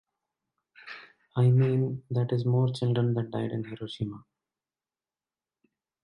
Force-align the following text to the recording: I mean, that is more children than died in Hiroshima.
I 1.35 1.51
mean, 1.51 2.01
that 2.09 2.31
is 2.31 2.43
more 2.43 2.73
children 2.73 3.13
than 3.13 3.29
died 3.29 3.51
in 3.51 3.63
Hiroshima. 3.65 4.25